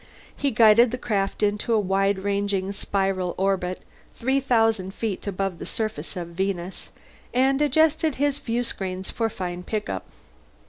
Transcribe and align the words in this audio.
He 0.35 0.49
guided 0.49 0.89
the 0.89 0.97
craft 0.97 1.43
into 1.43 1.73
a 1.73 1.79
wide 1.79 2.17
ranging 2.17 2.71
spiral 2.71 3.35
orbit 3.37 3.83
three 4.15 4.39
thousand 4.39 4.95
feet 4.95 5.27
above 5.27 5.59
the 5.59 5.65
surface 5.67 6.17
of 6.17 6.29
Venus, 6.29 6.89
and 7.35 7.61
adjusted 7.61 8.15
his 8.15 8.39
viewscreens 8.39 9.11
for 9.11 9.29
fine 9.29 9.61
pickup. 9.61 10.07